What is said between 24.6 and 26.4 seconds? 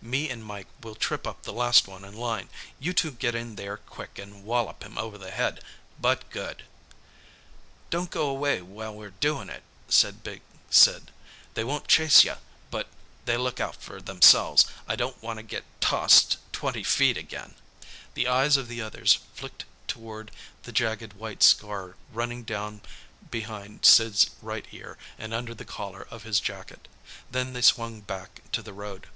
ear and under the collar of his